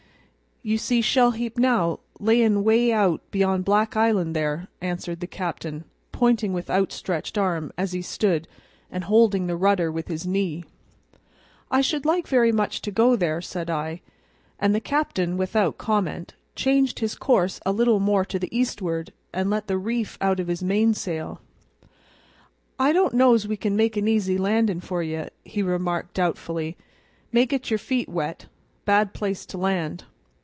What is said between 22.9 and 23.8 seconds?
don't know's we can